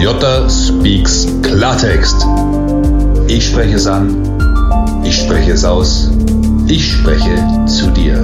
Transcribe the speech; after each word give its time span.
Jota 0.00 0.48
Speaks 0.48 1.26
Klartext. 1.42 2.24
Ich 3.28 3.46
spreche 3.48 3.74
es 3.74 3.86
an, 3.86 5.04
ich 5.04 5.14
spreche 5.14 5.52
es 5.52 5.62
aus, 5.62 6.10
ich 6.66 6.90
spreche 6.90 7.36
zu 7.66 7.90
dir. 7.90 8.16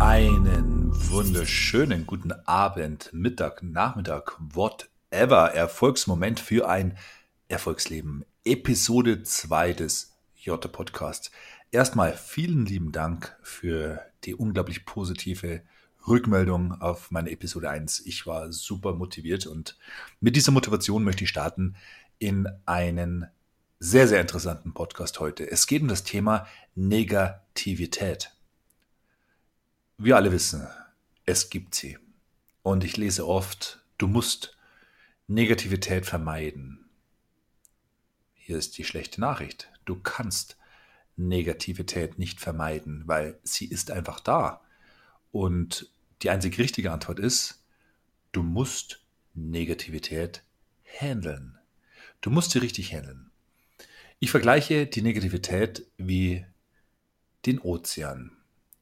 Einen 0.00 0.90
wunderschönen 1.10 2.06
guten 2.06 2.32
Abend, 2.46 3.10
Mittag, 3.12 3.62
Nachmittag, 3.62 4.38
whatever. 4.54 5.52
Erfolgsmoment 5.52 6.40
für 6.40 6.66
ein 6.66 6.96
Erfolgsleben. 7.48 8.24
Episode 8.42 9.22
2 9.22 9.74
des 9.74 10.16
Jota 10.34 10.68
Podcasts. 10.68 11.30
Erstmal 11.72 12.14
vielen 12.14 12.64
lieben 12.64 12.90
Dank 12.90 13.36
für 13.42 14.00
die 14.24 14.34
unglaublich 14.34 14.86
positive 14.86 15.60
Rückmeldung 16.08 16.80
auf 16.80 17.10
meine 17.10 17.30
Episode 17.30 17.70
1. 17.70 18.00
Ich 18.06 18.26
war 18.26 18.52
super 18.52 18.94
motiviert 18.94 19.46
und 19.46 19.78
mit 20.20 20.36
dieser 20.36 20.52
Motivation 20.52 21.04
möchte 21.04 21.24
ich 21.24 21.30
starten 21.30 21.76
in 22.18 22.48
einen 22.66 23.26
sehr, 23.78 24.08
sehr 24.08 24.20
interessanten 24.20 24.74
Podcast 24.74 25.20
heute. 25.20 25.48
Es 25.48 25.66
geht 25.66 25.82
um 25.82 25.88
das 25.88 26.04
Thema 26.04 26.46
Negativität. 26.74 28.32
Wir 29.98 30.16
alle 30.16 30.32
wissen, 30.32 30.66
es 31.24 31.50
gibt 31.50 31.74
sie. 31.74 31.98
Und 32.62 32.84
ich 32.84 32.96
lese 32.96 33.26
oft, 33.26 33.84
du 33.98 34.08
musst 34.08 34.56
Negativität 35.26 36.06
vermeiden. 36.06 36.88
Hier 38.34 38.58
ist 38.58 38.78
die 38.78 38.84
schlechte 38.84 39.20
Nachricht. 39.20 39.70
Du 39.84 39.96
kannst 39.96 40.56
Negativität 41.16 42.18
nicht 42.18 42.40
vermeiden, 42.40 43.02
weil 43.06 43.38
sie 43.42 43.66
ist 43.66 43.90
einfach 43.90 44.20
da. 44.20 44.62
Und 45.32 45.90
die 46.22 46.30
einzig 46.30 46.58
richtige 46.58 46.92
Antwort 46.92 47.18
ist, 47.18 47.64
du 48.32 48.42
musst 48.42 49.00
Negativität 49.34 50.42
handeln. 50.84 51.58
Du 52.20 52.30
musst 52.30 52.50
sie 52.50 52.58
richtig 52.58 52.92
handeln. 52.92 53.30
Ich 54.18 54.30
vergleiche 54.30 54.86
die 54.86 55.02
Negativität 55.02 55.86
wie 55.96 56.44
den 57.46 57.60
Ozean 57.60 58.32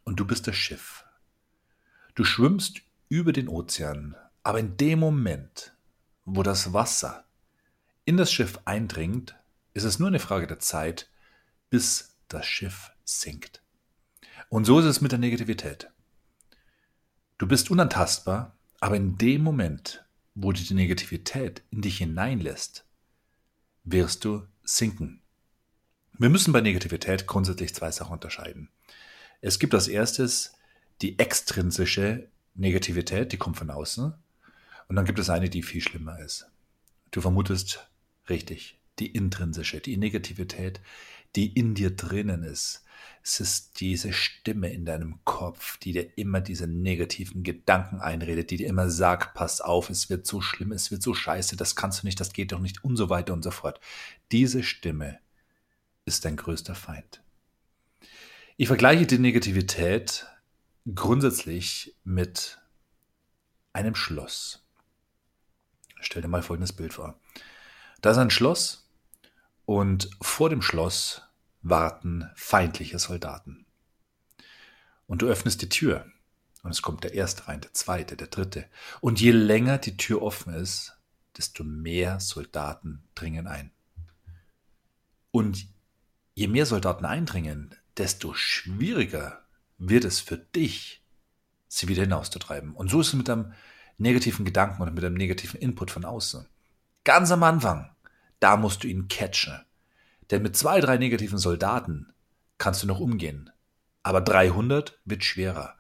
und 0.05 0.19
du 0.19 0.27
bist 0.27 0.47
das 0.47 0.57
Schiff. 0.57 1.05
Du 2.15 2.25
schwimmst 2.25 2.81
über 3.09 3.33
den 3.33 3.49
Ozean, 3.49 4.17
aber 4.43 4.61
in 4.61 4.77
dem 4.79 4.99
Moment, 4.99 5.77
wo 6.25 6.43
das 6.43 6.73
Wasser 6.73 7.25
in 8.07 8.17
das 8.17 8.33
Schiff 8.33 8.59
eindringt, 8.65 9.37
ist 9.75 9.85
es 9.85 9.99
nur 9.99 10.09
eine 10.09 10.21
Frage 10.21 10.47
der 10.47 10.59
Zeit, 10.59 11.11
bis 11.69 12.17
das 12.29 12.47
Schiff 12.47 12.93
sinkt. 13.05 13.63
Und 14.49 14.65
so 14.65 14.79
ist 14.79 14.87
es 14.87 15.01
mit 15.01 15.13
der 15.13 15.19
Negativität. 15.19 15.91
Du 17.39 17.47
bist 17.47 17.71
unantastbar, 17.71 18.57
aber 18.81 18.97
in 18.97 19.19
dem 19.19 19.43
Moment, 19.43 20.05
wo 20.35 20.53
du 20.53 20.61
die 20.63 20.75
Negativität 20.75 21.63
in 21.71 21.83
dich 21.83 21.99
hineinlässt, 21.99 22.87
wirst 23.85 24.25
du 24.25 24.47
sinken. 24.63 25.21
Wir 26.19 26.31
müssen 26.31 26.53
bei 26.53 26.63
Negativität 26.63 27.27
grundsätzlich 27.27 27.75
zwei 27.75 27.91
Sachen 27.91 28.15
unterscheiden. 28.15 28.71
Es 29.43 29.59
gibt 29.59 29.75
als 29.75 29.87
erstes 29.87 30.55
die 31.03 31.19
extrinsische 31.19 32.29
Negativität, 32.55 33.33
die 33.33 33.37
kommt 33.37 33.59
von 33.59 33.69
außen. 33.69 34.15
Und 34.89 34.97
dann 34.97 35.05
gibt 35.05 35.19
es 35.19 35.29
eine, 35.29 35.51
die 35.51 35.63
viel 35.63 35.83
schlimmer 35.83 36.19
ist. 36.21 36.47
Du 37.11 37.21
vermutest 37.21 37.87
richtig, 38.31 38.79
die 38.99 39.09
intrinsische, 39.09 39.81
die 39.81 39.99
Negativität, 39.99 40.81
die 41.37 41.53
in 41.53 41.75
dir 41.75 41.95
drinnen 41.95 42.43
ist. 42.43 42.83
Es 43.23 43.41
ist 43.41 43.81
diese 43.81 44.13
Stimme 44.13 44.73
in 44.73 44.85
deinem 44.85 45.19
Kopf, 45.25 45.79
die 45.79 45.93
dir 45.93 46.17
immer 46.17 46.41
diese 46.41 46.67
negativen 46.67 47.43
Gedanken 47.43 48.01
einredet, 48.01 48.51
die 48.51 48.57
dir 48.57 48.69
immer 48.69 48.89
sagt, 48.89 49.35
pass 49.35 49.61
auf, 49.61 49.91
es 49.91 50.09
wird 50.09 50.27
so 50.27 50.41
schlimm, 50.41 50.73
es 50.73 50.91
wird 50.91 51.03
so 51.03 51.13
scheiße, 51.13 51.57
das 51.57 51.77
kannst 51.77 52.03
du 52.03 52.07
nicht, 52.07 52.21
das 52.21 52.33
geht 52.33 52.53
doch 52.53 52.61
nicht 52.61 52.85
und 52.85 52.97
so 52.97 53.11
weiter 53.11 53.33
und 53.33 53.43
so 53.43 53.51
fort. 53.51 53.81
Diese 54.33 54.63
Stimme 54.63 55.19
ist 56.05 56.25
dein 56.25 56.37
größter 56.37 56.75
Feind. 56.75 57.21
Ich 58.57 58.69
vergleiche 58.69 59.07
die 59.07 59.19
Negativität 59.19 60.27
grundsätzlich 60.95 61.97
mit 62.05 62.59
einem 63.73 63.95
Schloss. 63.95 64.65
Stell 66.01 66.23
dir 66.23 66.29
mal 66.29 66.43
folgendes 66.43 66.73
Bild 66.73 66.95
vor. 66.95 67.21
Da 68.01 68.13
ist 68.13 68.19
ein 68.19 68.31
Schloss 68.31 68.89
und 69.65 70.09
vor 70.23 70.49
dem 70.49 70.63
Schloss 70.63 71.26
warten 71.69 72.31
feindliche 72.35 72.99
Soldaten. 72.99 73.67
Und 75.07 75.23
du 75.23 75.27
öffnest 75.27 75.63
die 75.63 75.69
Tür 75.69 76.07
und 76.63 76.71
es 76.71 76.83
kommt 76.83 77.05
der 77.05 77.15
erste 77.15 77.47
rein, 77.49 77.61
der 77.61 77.75
zweite, 77.75 78.17
der 78.17 78.27
dritte. 78.27 78.67
Und 79.01 79.21
je 79.21 79.31
länger 79.31 79.79
die 79.79 79.97
Tür 79.97 80.23
offen 80.23 80.55
ist, 80.55 80.97
desto 81.37 81.63
mehr 81.65 82.19
Soldaten 82.19 83.05
dringen 83.15 83.47
ein. 83.47 83.71
Und 85.31 85.69
je 86.35 86.49
mehr 86.49 86.67
Soldaten 86.67 87.05
eindringen, 87.05 87.75
desto 87.97 88.35
schwieriger 88.35 89.45
wird 89.79 90.05
es 90.05 90.21
für 90.21 90.39
dich, 90.39 91.05
sie 91.69 91.89
wieder 91.89 92.03
hinauszutreiben. 92.03 92.75
Und 92.75 92.91
so 92.91 93.01
ist 93.01 93.09
es 93.09 93.15
mit 93.15 93.31
einem 93.31 93.53
negativen 93.99 94.45
Gedanken 94.45 94.83
oder 94.83 94.91
mit 94.91 95.05
einem 95.05 95.17
negativen 95.17 95.61
Input 95.61 95.91
von 95.91 96.05
außen. 96.05 96.47
Ganz 97.05 97.31
am 97.31 97.43
Anfang 97.43 97.91
da 98.41 98.57
musst 98.57 98.85
du 98.85 98.89
ihn 98.89 99.09
catchen. 99.09 99.61
Denn 100.31 100.43
mit 100.43 100.57
zwei, 100.57 100.81
drei 100.81 100.97
negativen 100.99 101.39
Soldaten 101.39 102.13
kannst 102.59 102.83
du 102.83 102.87
noch 102.87 103.01
umgehen. 103.01 103.51
Aber 104.03 104.21
300 104.21 104.99
wird 105.05 105.25
schwerer. 105.25 105.77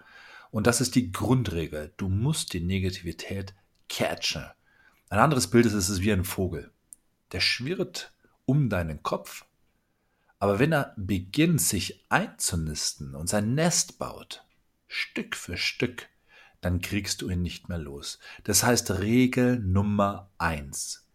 Und 0.50 0.66
das 0.66 0.80
ist 0.80 0.94
die 0.94 1.12
Grundregel. 1.12 1.92
Du 1.96 2.08
musst 2.08 2.52
die 2.52 2.60
Negativität 2.60 3.54
catchen. 3.88 4.46
Ein 5.08 5.18
anderes 5.18 5.48
Bild 5.48 5.66
ist, 5.66 5.74
es 5.74 5.88
ist 5.88 6.02
wie 6.02 6.12
ein 6.12 6.24
Vogel. 6.24 6.70
Der 7.32 7.40
schwirrt 7.40 8.12
um 8.44 8.68
deinen 8.68 9.02
Kopf. 9.02 9.44
Aber 10.38 10.58
wenn 10.58 10.72
er 10.72 10.94
beginnt, 10.96 11.60
sich 11.60 12.04
einzunisten 12.08 13.14
und 13.14 13.28
sein 13.28 13.54
Nest 13.54 13.98
baut, 13.98 14.44
Stück 14.86 15.34
für 15.34 15.56
Stück, 15.56 16.08
dann 16.60 16.80
kriegst 16.80 17.22
du 17.22 17.30
ihn 17.30 17.42
nicht 17.42 17.68
mehr 17.68 17.78
los. 17.78 18.18
Das 18.44 18.62
heißt 18.62 18.90
Regel 18.98 19.58
Nummer 19.60 20.30
eins. 20.38 21.06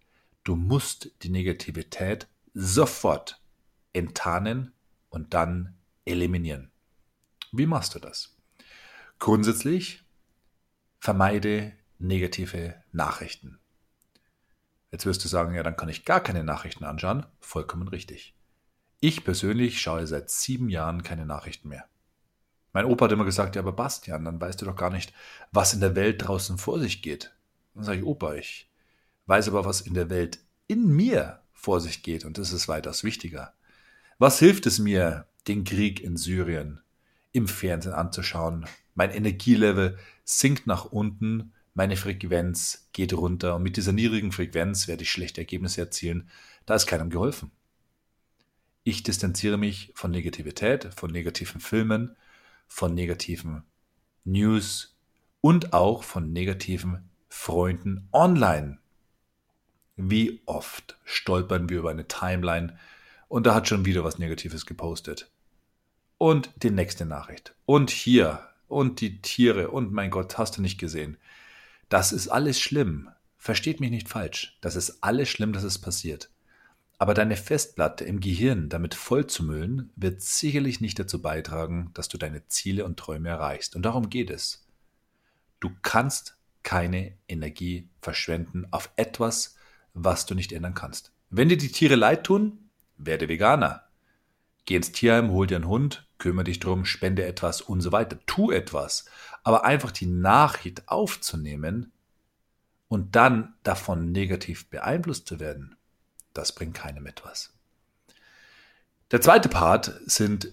Du 0.44 0.56
musst 0.56 1.12
die 1.24 1.30
Negativität 1.30 2.28
sofort 2.54 3.42
enttarnen 3.94 4.74
und 5.10 5.34
dann 5.34 5.78
eliminieren. 6.06 6.72
Wie 7.52 7.66
machst 7.66 7.96
du 7.96 8.00
das? 8.00 8.38
Grundsätzlich 9.20 10.04
vermeide 11.00 11.74
negative 12.00 12.76
Nachrichten. 12.92 13.60
Jetzt 14.92 15.06
wirst 15.06 15.24
du 15.24 15.28
sagen, 15.28 15.54
ja, 15.54 15.64
dann 15.64 15.78
kann 15.78 15.90
ich 15.90 16.06
gar 16.06 16.22
keine 16.22 16.44
Nachrichten 16.44 16.84
anschauen. 16.84 17.26
Vollkommen 17.40 17.88
richtig. 17.88 18.36
Ich 19.00 19.24
persönlich 19.24 19.82
schaue 19.82 20.06
seit 20.06 20.30
sieben 20.30 20.70
Jahren 20.70 21.04
keine 21.04 21.26
Nachrichten 21.26 21.70
mehr. 21.70 21.86
Mein 22.74 22.86
Opa 22.86 23.06
hat 23.06 23.12
immer 23.12 23.26
gesagt, 23.26 23.56
ja, 23.56 23.62
aber 23.62 23.74
Bastian, 23.74 24.26
dann 24.26 24.40
weißt 24.40 24.62
du 24.62 24.66
doch 24.66 24.76
gar 24.76 24.90
nicht, 24.90 25.14
was 25.52 25.74
in 25.74 25.82
der 25.82 25.96
Welt 25.96 26.26
draußen 26.26 26.58
vor 26.58 26.80
sich 26.80 27.02
geht. 27.02 27.36
Dann 27.74 27.84
sage 27.84 28.00
ich, 28.00 28.06
Opa, 28.06 28.36
ich 28.36 28.70
weiß 29.26 29.48
aber, 29.50 29.66
was 29.66 29.82
in 29.82 29.94
der 29.94 30.10
Welt 30.10 30.40
in 30.68 30.88
mir 30.88 31.41
vor 31.62 31.80
sich 31.80 32.04
geht 32.04 32.26
und 32.26 32.38
das 32.38 32.52
ist 32.52 32.68
weitaus 32.68 33.04
wichtiger. 33.04 33.54
Was 34.18 34.40
hilft 34.40 34.66
es 34.66 34.80
mir, 34.80 35.28
den 35.48 35.64
Krieg 35.64 36.02
in 36.02 36.18
Syrien 36.18 36.82
im 37.32 37.48
Fernsehen 37.48 37.94
anzuschauen? 37.94 38.66
Mein 38.96 39.12
Energielevel 39.12 39.98
sinkt 40.26 40.68
nach 40.68 40.86
unten, 40.86 41.54
meine 41.74 41.96
Frequenz 41.96 42.90
geht 42.94 43.14
runter 43.14 43.56
und 43.56 43.64
mit 43.64 43.78
dieser 43.78 43.94
niedrigen 43.94 44.32
Frequenz 44.32 44.88
werde 44.88 45.04
ich 45.04 45.12
schlechte 45.12 45.42
Ergebnisse 45.42 45.82
erzielen. 45.82 46.30
Da 46.66 46.76
ist 46.76 46.88
keinem 46.88 47.10
geholfen. 47.10 47.52
Ich 48.84 49.04
distanziere 49.04 49.58
mich 49.58 49.92
von 49.96 50.12
Negativität, 50.12 50.90
von 50.96 51.12
negativen 51.12 51.62
Filmen, 51.62 52.16
von 52.68 52.94
negativen 52.94 53.64
News 54.24 54.98
und 55.40 55.74
auch 55.74 56.04
von 56.04 56.34
negativen 56.34 57.10
Freunden 57.30 58.10
online. 58.12 58.81
Wie 60.10 60.42
oft 60.46 60.98
stolpern 61.04 61.70
wir 61.70 61.80
über 61.80 61.92
eine 61.92 62.08
Timeline 62.08 62.78
und 63.28 63.46
da 63.46 63.56
hat 63.56 63.68
schon 63.68 63.86
wieder 63.86 64.04
was 64.04 64.20
Negatives 64.20 64.66
gepostet. 64.66 65.30
Und 66.18 66.52
die 66.58 66.70
nächste 66.70 67.06
Nachricht. 67.06 67.56
Und 67.66 67.90
hier. 67.90 68.48
Und 68.68 69.02
die 69.02 69.22
Tiere. 69.22 69.72
Und 69.72 69.92
mein 69.92 70.12
Gott, 70.12 70.38
hast 70.38 70.58
du 70.58 70.62
nicht 70.62 70.78
gesehen. 70.78 71.18
Das 71.90 72.12
ist 72.12 72.28
alles 72.28 72.60
schlimm. 72.60 73.10
Versteht 73.38 73.80
mich 73.80 73.90
nicht 73.90 74.10
falsch. 74.10 74.58
Das 74.62 74.76
ist 74.76 75.02
alles 75.02 75.30
schlimm, 75.30 75.54
dass 75.54 75.64
es 75.64 75.80
passiert. 75.80 76.30
Aber 77.00 77.14
deine 77.14 77.36
Festplatte 77.36 78.04
im 78.04 78.20
Gehirn 78.20 78.70
damit 78.70 78.94
vollzumüllen, 78.94 79.92
wird 79.96 80.22
sicherlich 80.22 80.82
nicht 80.82 81.00
dazu 81.00 81.22
beitragen, 81.22 81.90
dass 81.94 82.10
du 82.10 82.18
deine 82.18 82.48
Ziele 82.50 82.86
und 82.86 83.00
Träume 83.00 83.30
erreichst. 83.30 83.76
Und 83.76 83.84
darum 83.84 84.10
geht 84.10 84.30
es. 84.30 84.68
Du 85.60 85.72
kannst 85.82 86.38
keine 86.64 87.18
Energie 87.28 87.90
verschwenden 88.02 88.68
auf 88.72 88.92
etwas, 88.98 89.56
was 89.94 90.26
du 90.26 90.36
nicht 90.36 90.52
ändern 90.52 90.74
kannst. 90.74 91.12
Wenn 91.30 91.50
dir 91.50 91.58
die 91.58 91.72
Tiere 91.72 91.96
leid 91.96 92.24
tun, 92.24 92.70
werde 92.98 93.30
Veganer. 93.30 93.84
Geh 94.66 94.76
ins 94.76 94.92
Tierheim, 94.92 95.32
hol 95.32 95.48
dir 95.48 95.56
einen 95.56 95.68
Hund, 95.68 96.06
kümmere 96.18 96.46
dich 96.46 96.60
drum, 96.60 96.86
spende 96.86 97.26
etwas 97.26 97.62
und 97.62 97.82
so 97.82 97.92
weiter. 97.92 98.20
Tu 98.26 98.52
etwas. 98.52 99.06
Aber 99.44 99.66
einfach 99.66 99.92
die 99.92 100.06
Nachricht 100.06 100.88
aufzunehmen, 100.88 101.92
und 102.92 103.16
dann 103.16 103.54
davon 103.64 104.12
negativ 104.12 104.70
beeinflusst 104.70 105.26
zu 105.26 105.40
werden, 105.40 105.78
das 106.34 106.54
bringt 106.54 106.76
keinem 106.76 107.06
etwas. 107.06 107.54
Der 109.12 109.22
zweite 109.22 109.48
Part 109.48 109.98
sind 110.06 110.52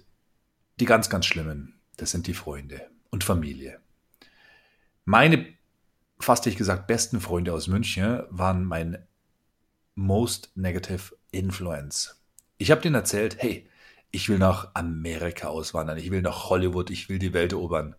die 0.79 0.85
ganz, 0.85 1.11
ganz 1.11 1.26
schlimmen. 1.26 1.81
Das 1.96 2.12
sind 2.12 2.29
die 2.29 2.35
Freunde 2.35 2.88
und 3.11 3.25
Familie. 3.25 3.81
Meine, 5.05 5.52
fast 6.20 6.46
ich 6.46 6.55
gesagt, 6.55 6.87
besten 6.87 7.20
Freunde 7.20 7.52
aus 7.52 7.67
München 7.67 8.23
waren 8.31 8.64
mein 8.64 9.05
most 9.98 10.52
negative 10.54 11.16
influence. 11.32 12.22
Ich 12.56 12.70
habe 12.70 12.80
denen 12.80 12.94
erzählt, 12.94 13.36
hey, 13.40 13.68
ich 14.12 14.28
will 14.28 14.38
nach 14.38 14.74
Amerika 14.74 15.48
auswandern, 15.48 15.98
ich 15.98 16.10
will 16.10 16.22
nach 16.22 16.48
Hollywood, 16.48 16.90
ich 16.90 17.08
will 17.08 17.18
die 17.18 17.34
Welt 17.34 17.52
erobern. 17.52 17.96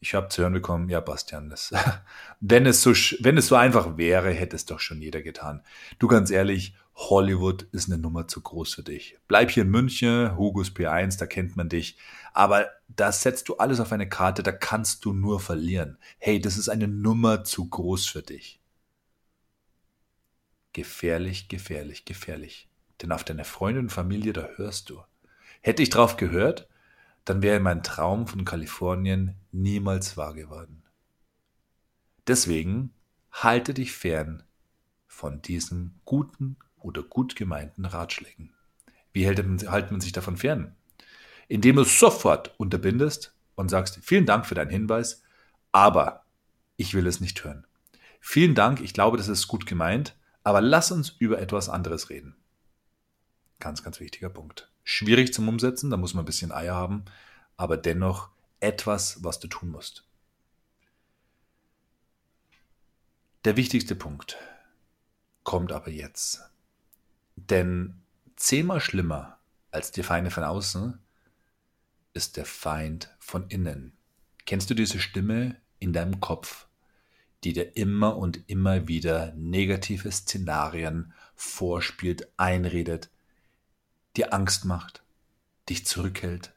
Ich 0.00 0.14
habe 0.14 0.28
zu 0.28 0.42
hören 0.42 0.52
bekommen, 0.52 0.88
ja, 0.88 1.00
Bastian, 1.00 1.48
das, 1.48 1.72
wenn, 2.40 2.66
es 2.66 2.82
so, 2.82 2.90
wenn 3.20 3.36
es 3.36 3.46
so 3.46 3.54
einfach 3.54 3.98
wäre, 3.98 4.30
hätte 4.30 4.56
es 4.56 4.66
doch 4.66 4.80
schon 4.80 5.00
jeder 5.00 5.22
getan. 5.22 5.62
Du 5.98 6.08
ganz 6.08 6.30
ehrlich, 6.30 6.74
Hollywood 6.94 7.62
ist 7.70 7.88
eine 7.88 8.00
Nummer 8.00 8.26
zu 8.26 8.40
groß 8.40 8.74
für 8.74 8.82
dich. 8.82 9.16
Bleib 9.28 9.50
hier 9.50 9.62
in 9.62 9.70
München, 9.70 10.36
Hugos 10.36 10.70
P1, 10.70 11.18
da 11.18 11.26
kennt 11.26 11.56
man 11.56 11.68
dich. 11.68 11.98
Aber 12.32 12.68
da 12.88 13.12
setzt 13.12 13.48
du 13.48 13.56
alles 13.56 13.78
auf 13.78 13.92
eine 13.92 14.08
Karte, 14.08 14.42
da 14.42 14.52
kannst 14.52 15.04
du 15.04 15.12
nur 15.12 15.38
verlieren. 15.38 15.98
Hey, 16.18 16.40
das 16.40 16.58
ist 16.58 16.68
eine 16.68 16.88
Nummer 16.88 17.44
zu 17.44 17.68
groß 17.68 18.06
für 18.06 18.22
dich. 18.22 18.59
Gefährlich, 20.72 21.48
gefährlich, 21.48 22.04
gefährlich. 22.04 22.68
Denn 23.02 23.12
auf 23.12 23.24
deine 23.24 23.44
Freunde 23.44 23.80
und 23.80 23.90
Familie, 23.90 24.32
da 24.32 24.48
hörst 24.56 24.90
du. 24.90 25.02
Hätte 25.60 25.82
ich 25.82 25.90
drauf 25.90 26.16
gehört, 26.16 26.68
dann 27.24 27.42
wäre 27.42 27.60
mein 27.60 27.82
Traum 27.82 28.26
von 28.26 28.44
Kalifornien 28.44 29.36
niemals 29.52 30.16
wahr 30.16 30.34
geworden. 30.34 30.82
Deswegen 32.26 32.92
halte 33.32 33.74
dich 33.74 33.92
fern 33.92 34.42
von 35.06 35.42
diesen 35.42 36.00
guten 36.04 36.56
oder 36.78 37.02
gut 37.02 37.36
gemeinten 37.36 37.84
Ratschlägen. 37.84 38.54
Wie 39.12 39.26
hält 39.26 39.44
man, 39.44 39.58
hält 39.58 39.90
man 39.90 40.00
sich 40.00 40.12
davon 40.12 40.36
fern? 40.36 40.76
Indem 41.48 41.76
du 41.76 41.84
sofort 41.84 42.54
unterbindest 42.58 43.34
und 43.54 43.68
sagst, 43.68 43.98
vielen 44.02 44.26
Dank 44.26 44.46
für 44.46 44.54
deinen 44.54 44.70
Hinweis, 44.70 45.22
aber 45.72 46.24
ich 46.76 46.94
will 46.94 47.06
es 47.06 47.20
nicht 47.20 47.44
hören. 47.44 47.66
Vielen 48.20 48.54
Dank, 48.54 48.80
ich 48.80 48.94
glaube, 48.94 49.16
das 49.16 49.28
ist 49.28 49.48
gut 49.48 49.66
gemeint, 49.66 50.16
aber 50.50 50.60
lass 50.60 50.90
uns 50.90 51.10
über 51.10 51.40
etwas 51.40 51.68
anderes 51.68 52.10
reden. 52.10 52.34
Ganz, 53.60 53.84
ganz 53.84 54.00
wichtiger 54.00 54.30
Punkt. 54.30 54.68
Schwierig 54.82 55.32
zum 55.32 55.46
Umsetzen, 55.46 55.90
da 55.90 55.96
muss 55.96 56.12
man 56.12 56.24
ein 56.24 56.26
bisschen 56.26 56.50
Eier 56.50 56.74
haben, 56.74 57.04
aber 57.56 57.76
dennoch 57.76 58.30
etwas, 58.58 59.22
was 59.22 59.38
du 59.38 59.46
tun 59.46 59.68
musst. 59.68 60.08
Der 63.44 63.56
wichtigste 63.56 63.94
Punkt 63.94 64.38
kommt 65.44 65.70
aber 65.70 65.88
jetzt. 65.88 66.50
Denn 67.36 68.02
zehnmal 68.34 68.80
schlimmer 68.80 69.38
als 69.70 69.92
die 69.92 70.02
Feinde 70.02 70.32
von 70.32 70.42
außen 70.42 70.98
ist 72.12 72.36
der 72.36 72.44
Feind 72.44 73.14
von 73.20 73.46
innen. 73.50 73.96
Kennst 74.46 74.68
du 74.68 74.74
diese 74.74 74.98
Stimme 74.98 75.60
in 75.78 75.92
deinem 75.92 76.18
Kopf, 76.18 76.66
die 77.44 77.52
dir 77.52 77.76
immer 77.76 78.16
und 78.16 78.48
immer 78.48 78.88
wieder 78.88 79.32
negative 79.34 80.10
Szenarien 80.12 81.12
vorspielt, 81.34 82.28
einredet, 82.36 83.10
dir 84.16 84.34
Angst 84.34 84.64
macht, 84.64 85.02
dich 85.68 85.86
zurückhält, 85.86 86.52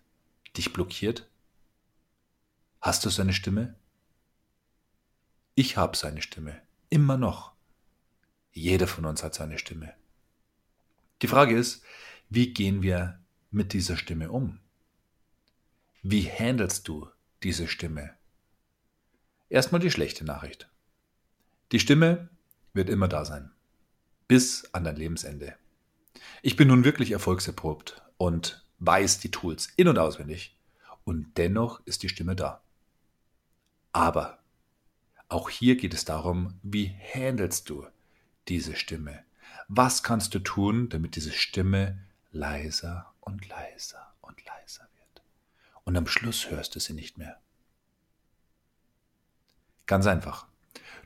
dich 0.57 0.73
blockiert? 0.73 1.29
Hast 2.81 3.05
du 3.05 3.09
seine 3.09 3.33
Stimme? 3.33 3.75
Ich 5.55 5.77
habe 5.77 5.95
seine 5.95 6.21
Stimme, 6.21 6.61
immer 6.89 7.17
noch. 7.17 7.53
Jeder 8.51 8.87
von 8.87 9.05
uns 9.05 9.23
hat 9.23 9.33
seine 9.35 9.57
Stimme. 9.57 9.93
Die 11.21 11.27
Frage 11.27 11.55
ist, 11.55 11.83
wie 12.29 12.53
gehen 12.53 12.81
wir 12.81 13.19
mit 13.51 13.73
dieser 13.73 13.97
Stimme 13.97 14.31
um? 14.31 14.59
Wie 16.01 16.29
handelst 16.29 16.87
du 16.87 17.07
diese 17.43 17.67
Stimme? 17.67 18.15
Erstmal 19.47 19.79
die 19.79 19.91
schlechte 19.91 20.25
Nachricht. 20.25 20.67
Die 21.71 21.79
Stimme 21.79 22.29
wird 22.73 22.89
immer 22.89 23.07
da 23.07 23.25
sein. 23.25 23.51
Bis 24.27 24.71
an 24.73 24.83
dein 24.83 24.95
Lebensende. 24.95 25.55
Ich 26.41 26.55
bin 26.55 26.67
nun 26.67 26.83
wirklich 26.83 27.11
erfolgserprobt 27.11 28.01
und 28.17 28.63
weiß 28.79 29.19
die 29.19 29.31
Tools 29.31 29.69
in 29.75 29.87
und 29.87 29.97
auswendig. 29.97 30.57
Und 31.03 31.37
dennoch 31.37 31.81
ist 31.85 32.03
die 32.03 32.09
Stimme 32.09 32.35
da. 32.35 32.61
Aber 33.91 34.39
auch 35.29 35.49
hier 35.49 35.77
geht 35.77 35.93
es 35.93 36.05
darum, 36.05 36.59
wie 36.63 36.95
handelst 37.13 37.69
du 37.69 37.85
diese 38.47 38.75
Stimme? 38.75 39.23
Was 39.67 40.03
kannst 40.03 40.33
du 40.35 40.39
tun, 40.39 40.89
damit 40.89 41.15
diese 41.15 41.31
Stimme 41.31 41.99
leiser 42.31 43.13
und 43.21 43.47
leiser 43.47 44.13
und 44.21 44.43
leiser 44.45 44.87
wird? 44.97 45.23
Und 45.83 45.97
am 45.97 46.07
Schluss 46.07 46.49
hörst 46.49 46.75
du 46.75 46.79
sie 46.79 46.93
nicht 46.93 47.17
mehr. 47.17 47.39
Ganz 49.85 50.05
einfach. 50.07 50.47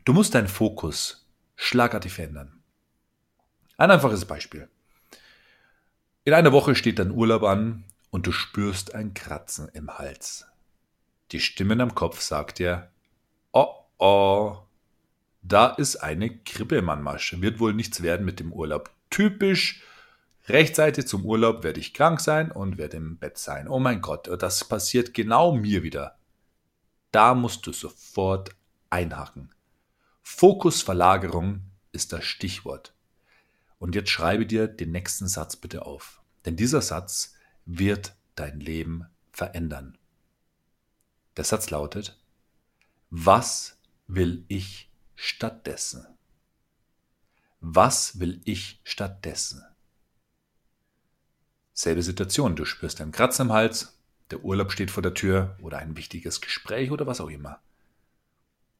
Du 0.06 0.14
musst 0.14 0.36
deinen 0.36 0.48
Fokus 0.48 1.28
schlagartig 1.56 2.14
verändern. 2.14 2.62
Ein 3.78 3.92
einfaches 3.92 4.26
Beispiel. 4.26 4.70
In 6.24 6.34
einer 6.34 6.52
Woche 6.52 6.76
steht 6.76 7.00
dein 7.00 7.12
Urlaub 7.12 7.44
an 7.44 7.84
und 8.10 8.28
du 8.28 8.32
spürst 8.32 8.96
ein 8.96 9.14
Kratzen 9.14 9.70
im 9.74 9.98
Hals. 9.98 10.46
Die 11.32 11.40
Stimme 11.40 11.82
am 11.82 11.94
Kopf 11.94 12.22
sagt 12.22 12.60
dir, 12.60 12.90
oh 13.52 13.74
oh, 13.98 14.58
da 15.42 15.68
ist 15.68 15.98
eine 15.98 16.30
Kribbelmannmasche. 16.30 17.42
Wird 17.42 17.60
wohl 17.60 17.74
nichts 17.74 18.02
werden 18.04 18.26
mit 18.26 18.40
dem 18.40 18.52
Urlaub. 18.52 18.92
Typisch. 19.10 19.84
Rechtzeitig 20.48 21.08
zum 21.08 21.26
Urlaub 21.26 21.64
werde 21.64 21.80
ich 21.80 21.94
krank 21.94 22.22
sein 22.22 22.52
und 22.52 22.78
werde 22.78 22.98
im 22.98 23.18
Bett 23.18 23.38
sein. 23.38 23.68
Oh 23.68 23.80
mein 23.80 24.02
Gott, 24.02 24.30
das 24.42 24.64
passiert 24.68 25.14
genau 25.14 25.54
mir 25.54 25.84
wieder. 25.84 26.18
Da 27.12 27.34
musst 27.34 27.68
du 27.68 27.74
sofort 27.74 28.52
einhaken. 28.90 29.54
Fokusverlagerung 30.30 31.62
ist 31.94 32.14
das 32.14 32.26
Stichwort. 32.26 32.94
Und 33.80 33.96
jetzt 33.96 34.10
schreibe 34.10 34.46
dir 34.46 34.68
den 34.68 34.92
nächsten 34.92 35.28
Satz 35.28 35.56
bitte 35.56 35.86
auf. 35.86 36.22
Denn 36.46 36.56
dieser 36.56 36.82
Satz 36.82 37.34
wird 37.66 38.16
dein 38.36 38.60
Leben 38.60 39.06
verändern. 39.32 39.98
Der 41.38 41.44
Satz 41.44 41.72
lautet, 41.72 42.20
was 43.10 43.80
will 44.06 44.44
ich 44.48 44.92
stattdessen? 45.16 46.06
Was 47.62 48.20
will 48.20 48.42
ich 48.44 48.80
stattdessen? 48.84 49.64
Selbe 51.74 52.04
Situation, 52.04 52.56
du 52.56 52.66
spürst 52.66 53.02
einen 53.02 53.14
Kratzen 53.14 53.48
im 53.48 53.54
Hals, 53.54 53.98
der 54.30 54.44
Urlaub 54.44 54.72
steht 54.72 54.92
vor 54.92 55.02
der 55.02 55.16
Tür 55.16 55.58
oder 55.62 55.80
ein 55.80 55.96
wichtiges 55.98 56.42
Gespräch 56.42 56.92
oder 56.92 57.08
was 57.08 57.22
auch 57.22 57.30
immer. 57.30 57.60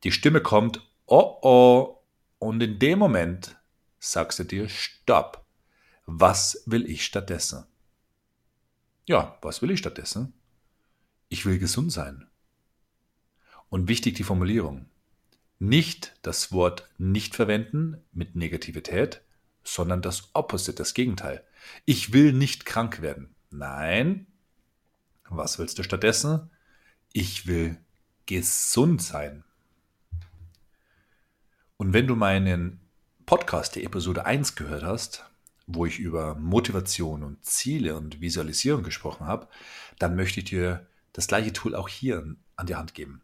Die 0.04 0.12
Stimme 0.12 0.42
kommt, 0.42 0.82
oh 1.08 1.40
oh, 1.42 2.04
und 2.40 2.62
in 2.62 2.80
dem 2.80 3.00
Moment 3.00 3.58
sagst 4.00 4.40
du 4.40 4.44
dir, 4.44 4.70
stopp. 4.70 5.46
Was 6.06 6.64
will 6.66 6.90
ich 6.90 7.04
stattdessen? 7.04 7.66
Ja, 9.06 9.38
was 9.42 9.62
will 9.62 9.72
ich 9.72 9.80
stattdessen? 9.80 10.34
Ich 11.30 11.46
will 11.46 11.60
gesund 11.60 11.92
sein. 11.92 12.28
Und 13.70 13.90
wichtig 13.90 14.16
die 14.16 14.24
Formulierung. 14.24 14.86
Nicht 15.60 16.18
das 16.22 16.52
Wort 16.52 16.90
nicht 16.98 17.36
verwenden 17.36 17.98
mit 18.14 18.36
Negativität, 18.36 19.22
sondern 19.64 20.02
das 20.02 20.30
Opposite, 20.34 20.78
das 20.78 20.94
Gegenteil. 20.94 21.44
Ich 21.86 22.14
will 22.14 22.32
nicht 22.32 22.66
krank 22.66 23.02
werden. 23.02 23.36
Nein. 23.50 24.28
Was 25.30 25.60
willst 25.60 25.80
du 25.80 25.84
stattdessen? 25.84 26.50
Ich 27.12 27.48
will 27.48 27.78
gesund 28.26 29.02
sein. 29.02 29.44
Und 31.78 31.94
wenn 31.94 32.08
du 32.08 32.16
meinen 32.16 32.80
Podcast, 33.28 33.76
die 33.76 33.84
Episode 33.84 34.26
1 34.26 34.56
gehört 34.56 34.84
hast, 34.84 35.26
wo 35.68 35.86
ich 35.86 36.00
über 36.00 36.34
Motivation 36.36 37.24
und 37.24 37.46
Ziele 37.46 37.96
und 37.96 38.20
Visualisierung 38.20 38.82
gesprochen 38.84 39.28
habe, 39.28 39.48
dann 40.00 40.16
möchte 40.16 40.40
ich 40.40 40.46
dir 40.46 40.88
das 41.14 41.28
gleiche 41.28 41.54
Tool 41.54 41.76
auch 41.76 41.88
hier 41.88 42.36
an 42.56 42.66
die 42.66 42.76
Hand 42.76 42.96
geben. 42.96 43.22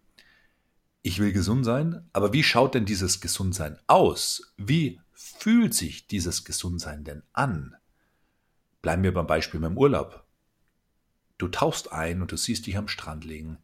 Ich 1.02 1.20
will 1.20 1.34
gesund 1.34 1.66
sein, 1.66 2.08
aber 2.14 2.32
wie 2.32 2.44
schaut 2.44 2.76
denn 2.76 2.86
dieses 2.86 3.22
Gesundsein 3.22 3.80
aus? 3.88 4.54
Wie 4.58 5.02
fühlt 5.14 5.74
sich 5.74 6.08
dieses 6.08 6.46
Gesundsein 6.46 7.04
denn 7.04 7.24
an? 7.34 7.76
Bleiben 8.82 9.04
wir 9.04 9.14
beim 9.14 9.28
Beispiel 9.28 9.60
mit 9.60 9.72
dem 9.72 9.78
Urlaub. 9.78 10.26
Du 11.40 11.48
tauchst 11.48 11.92
ein 11.92 12.22
und 12.22 12.32
du 12.32 12.38
siehst 12.38 12.68
dich 12.68 12.78
am 12.78 12.88
Strand 12.88 13.26
liegen. 13.26 13.58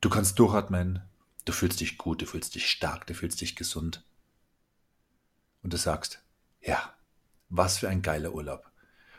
Du 0.00 0.10
kannst 0.10 0.38
durchatmen, 0.38 1.02
Du 1.44 1.52
fühlst 1.52 1.80
dich 1.80 1.98
gut, 1.98 2.22
du 2.22 2.26
fühlst 2.26 2.54
dich 2.54 2.68
stark, 2.68 3.06
du 3.06 3.14
fühlst 3.14 3.40
dich 3.40 3.56
gesund. 3.56 4.04
Und 5.62 5.72
du 5.72 5.76
sagst, 5.76 6.22
ja, 6.60 6.94
was 7.48 7.78
für 7.78 7.88
ein 7.88 8.02
geiler 8.02 8.34
Urlaub. 8.34 8.70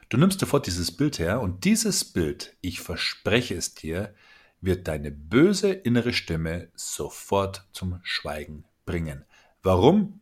Du 0.09 0.17
nimmst 0.17 0.39
sofort 0.39 0.67
dieses 0.67 0.91
Bild 0.95 1.19
her 1.19 1.41
und 1.41 1.63
dieses 1.63 2.03
Bild, 2.05 2.55
ich 2.61 2.81
verspreche 2.81 3.55
es 3.55 3.75
dir, 3.75 4.13
wird 4.59 4.87
deine 4.87 5.11
böse 5.11 5.71
innere 5.71 6.13
Stimme 6.13 6.69
sofort 6.75 7.65
zum 7.71 7.99
Schweigen 8.03 8.65
bringen. 8.85 9.25
Warum? 9.63 10.19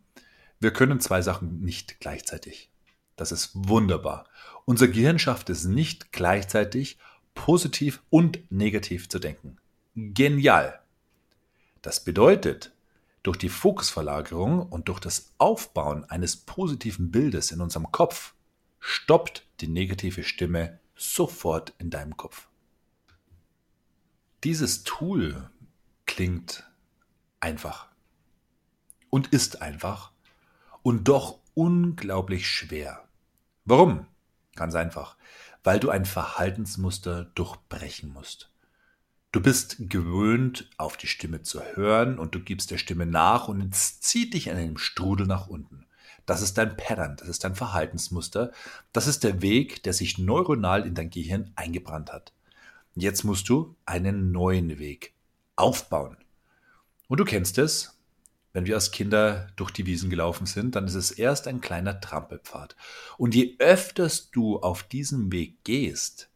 Wir 0.59 0.71
können 0.71 0.99
zwei 0.99 1.21
Sachen 1.21 1.61
nicht 1.61 1.99
gleichzeitig. 1.99 2.69
Das 3.15 3.31
ist 3.31 3.51
wunderbar. 3.53 4.27
Unser 4.65 4.87
Gehirn 4.87 5.19
schafft 5.19 5.49
es 5.49 5.65
nicht 5.65 6.11
gleichzeitig 6.11 6.97
positiv 7.33 8.01
und 8.09 8.39
negativ 8.51 9.09
zu 9.09 9.19
denken. 9.19 9.57
Genial. 9.95 10.78
Das 11.81 12.03
bedeutet, 12.03 12.73
durch 13.23 13.37
die 13.37 13.49
Fokusverlagerung 13.49 14.61
und 14.61 14.87
durch 14.89 14.99
das 14.99 15.33
Aufbauen 15.37 16.03
eines 16.05 16.37
positiven 16.37 17.11
Bildes 17.11 17.51
in 17.51 17.61
unserem 17.61 17.91
Kopf 17.91 18.33
stoppt 18.79 19.45
die 19.61 19.67
negative 19.67 20.23
Stimme 20.23 20.79
sofort 20.95 21.73
in 21.77 21.89
deinem 21.89 22.17
Kopf. 22.17 22.47
Dieses 24.43 24.83
Tool 24.83 25.49
klingt 26.05 26.69
einfach 27.39 27.89
und 29.09 29.27
ist 29.27 29.61
einfach 29.61 30.11
und 30.81 31.07
doch 31.07 31.39
unglaublich 31.55 32.47
schwer. 32.47 33.07
Warum? 33.65 34.07
Ganz 34.55 34.75
einfach, 34.75 35.17
weil 35.63 35.79
du 35.79 35.89
ein 35.89 36.05
Verhaltensmuster 36.05 37.25
durchbrechen 37.35 38.11
musst. 38.11 38.49
Du 39.31 39.41
bist 39.41 39.75
gewöhnt, 39.79 40.67
auf 40.77 40.97
die 40.97 41.05
Stimme 41.05 41.43
zu 41.43 41.61
hören 41.61 42.17
und 42.17 42.33
du 42.33 42.39
gibst 42.39 42.71
der 42.71 42.79
Stimme 42.79 43.05
nach 43.05 43.47
und 43.47 43.75
es 43.75 43.99
zieht 44.01 44.33
dich 44.33 44.47
in 44.47 44.57
einem 44.57 44.79
Strudel 44.79 45.27
nach 45.27 45.47
unten. 45.47 45.85
Das 46.25 46.41
ist 46.41 46.57
dein 46.57 46.75
Pattern, 46.75 47.15
das 47.15 47.27
ist 47.27 47.43
dein 47.43 47.55
Verhaltensmuster, 47.55 48.51
das 48.91 49.05
ist 49.05 49.23
der 49.23 49.43
Weg, 49.43 49.83
der 49.83 49.93
sich 49.93 50.17
neuronal 50.17 50.85
in 50.85 50.95
dein 50.95 51.11
Gehirn 51.11 51.51
eingebrannt 51.55 52.11
hat. 52.11 52.33
Jetzt 52.95 53.23
musst 53.23 53.47
du 53.49 53.75
einen 53.85 54.31
neuen 54.31 54.79
Weg 54.79 55.13
aufbauen. 55.55 56.17
Und 57.07 57.19
du 57.19 57.25
kennst 57.25 57.59
es, 57.59 57.99
wenn 58.53 58.65
wir 58.65 58.75
als 58.75 58.89
Kinder 58.89 59.51
durch 59.57 59.69
die 59.69 59.85
Wiesen 59.85 60.09
gelaufen 60.09 60.47
sind, 60.47 60.75
dann 60.75 60.85
ist 60.85 60.95
es 60.95 61.11
erst 61.11 61.47
ein 61.47 61.61
kleiner 61.61 62.01
Trampelpfad. 62.01 62.75
Und 63.19 63.35
je 63.35 63.55
öfters 63.59 64.31
du 64.31 64.59
auf 64.59 64.81
diesem 64.81 65.31
Weg 65.31 65.63
gehst, 65.63 66.29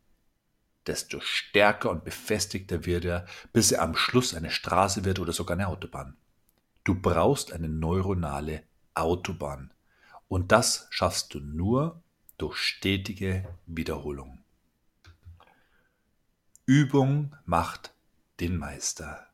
desto 0.88 1.20
stärker 1.20 1.90
und 1.90 2.04
befestigter 2.04 2.86
wird 2.86 3.06
er, 3.06 3.26
bis 3.52 3.72
er 3.72 3.82
am 3.82 3.96
Schluss 3.96 4.34
eine 4.34 4.52
Straße 4.52 5.06
wird 5.06 5.20
oder 5.20 5.34
sogar 5.34 5.56
eine 5.56 5.68
Autobahn. 5.68 6.18
Du 6.84 6.96
brauchst 6.96 7.54
eine 7.54 7.70
neuronale 7.70 8.64
Autobahn. 8.94 9.72
Und 10.28 10.52
das 10.52 10.88
schaffst 10.90 11.34
du 11.34 11.40
nur 11.40 12.02
durch 12.38 12.58
stetige 12.58 13.48
Wiederholung. 13.66 14.44
Übung 16.66 17.36
macht 17.46 17.94
den 18.40 18.58
Meister. 18.58 19.28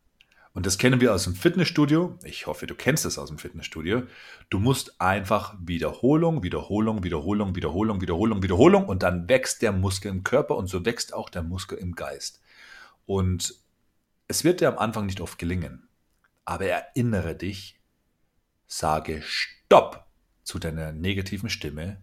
Und 0.53 0.65
das 0.65 0.77
kennen 0.77 0.99
wir 0.99 1.13
aus 1.13 1.25
dem 1.25 1.35
Fitnessstudio. 1.35 2.17
Ich 2.23 2.47
hoffe, 2.47 2.65
du 2.65 2.73
kennst 2.73 3.05
es 3.05 3.19
aus 3.19 3.29
dem 3.29 3.37
Fitnessstudio. 3.37 4.03
Du 4.49 4.59
musst 4.59 4.99
einfach 4.99 5.55
Wiederholung, 5.61 6.41
Wiederholung, 6.43 7.03
Wiederholung, 7.03 7.55
Wiederholung, 7.55 8.01
Wiederholung, 8.01 8.43
Wiederholung 8.43 8.85
und 8.85 9.03
dann 9.03 9.29
wächst 9.29 9.61
der 9.61 9.71
Muskel 9.71 10.11
im 10.11 10.23
Körper 10.23 10.55
und 10.55 10.67
so 10.67 10.85
wächst 10.85 11.13
auch 11.13 11.29
der 11.29 11.43
Muskel 11.43 11.77
im 11.77 11.93
Geist. 11.93 12.41
Und 13.05 13.55
es 14.27 14.43
wird 14.43 14.61
dir 14.61 14.69
am 14.69 14.79
Anfang 14.79 15.05
nicht 15.05 15.21
oft 15.21 15.37
gelingen. 15.37 15.87
Aber 16.45 16.65
erinnere 16.65 17.35
dich, 17.35 17.79
sage 18.65 19.21
Stopp 19.21 20.07
zu 20.43 20.57
deiner 20.57 20.91
negativen 20.91 21.49
Stimme 21.49 22.01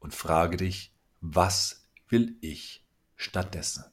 und 0.00 0.14
frage 0.14 0.56
dich, 0.56 0.94
was 1.20 1.86
will 2.08 2.36
ich 2.40 2.86
stattdessen? 3.16 3.84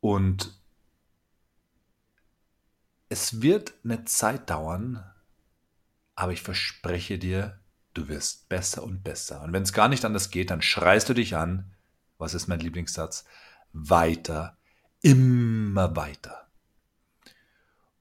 Und 0.00 0.59
es 3.10 3.42
wird 3.42 3.74
eine 3.84 4.04
Zeit 4.04 4.48
dauern, 4.48 5.04
aber 6.14 6.32
ich 6.32 6.42
verspreche 6.42 7.18
dir, 7.18 7.58
du 7.92 8.08
wirst 8.08 8.48
besser 8.48 8.84
und 8.84 9.02
besser. 9.02 9.42
Und 9.42 9.52
wenn 9.52 9.64
es 9.64 9.72
gar 9.72 9.88
nicht 9.88 10.04
anders 10.04 10.30
geht, 10.30 10.50
dann 10.50 10.62
schreist 10.62 11.08
du 11.08 11.14
dich 11.14 11.36
an. 11.36 11.74
Was 12.18 12.34
ist 12.34 12.46
mein 12.46 12.60
Lieblingssatz? 12.60 13.24
Weiter, 13.72 14.56
immer 15.02 15.96
weiter. 15.96 16.48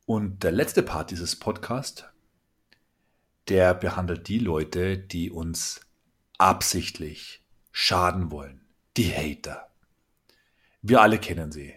Und 0.06 0.44
der 0.44 0.51
letzte 0.51 0.84
Part 0.84 1.10
dieses 1.10 1.36
Podcasts, 1.36 2.06
der 3.48 3.74
behandelt 3.74 4.28
die 4.28 4.39
Leute, 4.39 4.98
die 4.98 5.32
uns 5.32 5.82
absichtlich 6.38 7.44
schaden 7.72 8.30
wollen. 8.30 8.62
Die 8.96 9.12
Hater. 9.12 9.72
Wir 10.84 11.01
alle 11.01 11.18
kennen 11.18 11.51
sie. 11.51 11.74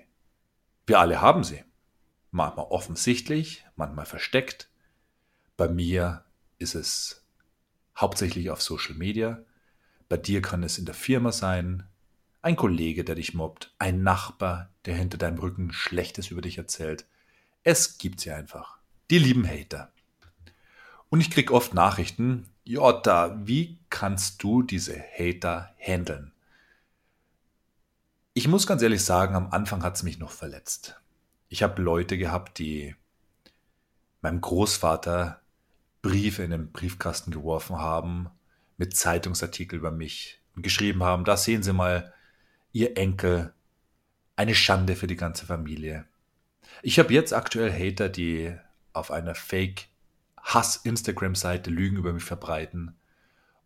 Wir 0.86 1.00
alle 1.00 1.22
haben 1.22 1.44
sie. 1.44 1.64
Manchmal 2.32 2.66
offensichtlich, 2.70 3.64
manchmal 3.76 4.06
versteckt. 4.06 4.70
Bei 5.56 5.68
mir 5.68 6.24
ist 6.58 6.74
es 6.74 7.22
hauptsächlich 7.96 8.50
auf 8.50 8.62
Social 8.62 8.94
Media. 8.94 9.44
Bei 10.08 10.16
dir 10.16 10.40
kann 10.42 10.62
es 10.62 10.78
in 10.78 10.86
der 10.86 10.94
Firma 10.94 11.30
sein, 11.30 11.84
ein 12.40 12.56
Kollege, 12.56 13.04
der 13.04 13.14
dich 13.14 13.34
mobbt, 13.34 13.74
ein 13.78 14.02
Nachbar, 14.02 14.70
der 14.86 14.96
hinter 14.96 15.18
deinem 15.18 15.38
Rücken 15.38 15.72
Schlechtes 15.72 16.30
über 16.30 16.40
dich 16.40 16.58
erzählt. 16.58 17.06
Es 17.64 17.98
gibt 17.98 18.20
sie 18.20 18.32
einfach. 18.32 18.78
Die 19.10 19.18
lieben 19.18 19.46
Hater. 19.46 19.92
Und 21.10 21.20
ich 21.20 21.30
krieg 21.30 21.50
oft 21.50 21.74
Nachrichten, 21.74 22.48
Jota, 22.64 23.38
wie 23.46 23.78
kannst 23.90 24.42
du 24.42 24.62
diese 24.62 24.98
Hater 24.98 25.74
handeln? 25.78 26.32
Ich 28.32 28.48
muss 28.48 28.66
ganz 28.66 28.80
ehrlich 28.80 29.04
sagen, 29.04 29.34
am 29.34 29.50
Anfang 29.50 29.82
hat 29.82 29.96
es 29.96 30.02
mich 30.02 30.18
noch 30.18 30.30
verletzt. 30.30 31.01
Ich 31.52 31.62
habe 31.62 31.80
Leute 31.82 32.16
gehabt, 32.16 32.58
die 32.58 32.96
meinem 34.22 34.40
Großvater 34.40 35.42
Briefe 36.00 36.42
in 36.42 36.50
den 36.50 36.72
Briefkasten 36.72 37.30
geworfen 37.30 37.76
haben, 37.76 38.30
mit 38.78 38.96
Zeitungsartikel 38.96 39.78
über 39.78 39.90
mich 39.90 40.40
und 40.56 40.62
geschrieben 40.62 41.02
haben, 41.02 41.26
da 41.26 41.36
sehen 41.36 41.62
Sie 41.62 41.74
mal, 41.74 42.14
Ihr 42.72 42.96
Enkel, 42.96 43.52
eine 44.34 44.54
Schande 44.54 44.96
für 44.96 45.06
die 45.06 45.16
ganze 45.16 45.44
Familie. 45.44 46.06
Ich 46.80 46.98
habe 46.98 47.12
jetzt 47.12 47.34
aktuell 47.34 47.70
Hater, 47.70 48.08
die 48.08 48.56
auf 48.94 49.10
einer 49.10 49.34
Fake-Hass-Instagram-Seite 49.34 51.68
Lügen 51.68 51.98
über 51.98 52.14
mich 52.14 52.24
verbreiten 52.24 52.96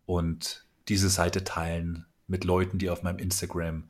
und 0.05 0.65
diese 0.89 1.07
Seite 1.07 1.45
teilen 1.45 2.05
mit 2.27 2.43
Leuten, 2.43 2.79
die 2.79 2.89
auf 2.89 3.01
meinem 3.01 3.19
Instagram 3.19 3.89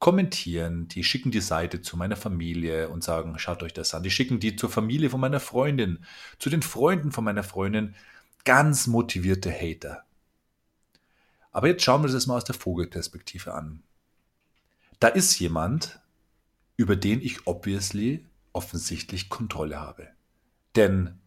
kommentieren, 0.00 0.88
die 0.88 1.04
schicken 1.04 1.30
die 1.30 1.42
Seite 1.42 1.82
zu 1.82 1.96
meiner 1.96 2.16
Familie 2.16 2.88
und 2.88 3.04
sagen, 3.04 3.38
schaut 3.38 3.62
euch 3.62 3.74
das 3.74 3.94
an. 3.94 4.02
Die 4.02 4.10
schicken 4.10 4.40
die 4.40 4.56
zur 4.56 4.70
Familie 4.70 5.10
von 5.10 5.20
meiner 5.20 5.40
Freundin, 5.40 6.04
zu 6.38 6.50
den 6.50 6.62
Freunden 6.62 7.12
von 7.12 7.22
meiner 7.22 7.44
Freundin. 7.44 7.94
Ganz 8.44 8.86
motivierte 8.86 9.52
Hater. 9.52 10.04
Aber 11.52 11.68
jetzt 11.68 11.84
schauen 11.84 12.02
wir 12.02 12.10
das 12.10 12.26
mal 12.26 12.36
aus 12.36 12.44
der 12.44 12.54
Vogelperspektive 12.54 13.52
an. 13.52 13.82
Da 15.00 15.08
ist 15.08 15.38
jemand, 15.38 16.00
über 16.76 16.96
den 16.96 17.20
ich 17.20 17.46
obviously, 17.46 18.26
offensichtlich 18.52 19.28
Kontrolle 19.28 19.80
habe. 19.80 20.08
Denn 20.76 21.20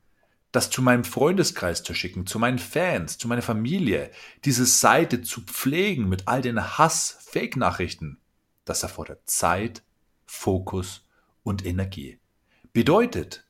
das 0.52 0.72
zu 0.72 0.82
meinem 0.82 1.04
Freundeskreis 1.04 1.84
zu 1.84 1.94
schicken, 1.94 2.26
zu 2.26 2.40
meinen 2.40 2.60
Fans, 2.60 3.20
zu 3.20 3.28
meiner 3.28 3.42
Familie, 3.44 4.10
diese 4.46 4.66
Seite 4.66 5.22
zu 5.22 5.42
pflegen 5.42 6.10
mit 6.10 6.28
all 6.28 6.42
den 6.42 6.78
Hass-Fake-Nachrichten, 6.78 8.20
das 8.66 8.84
erfordert 8.84 9.22
Zeit, 9.30 9.84
Fokus 10.26 11.08
und 11.44 11.66
Energie. 11.66 12.20
Bedeutet, 12.72 13.46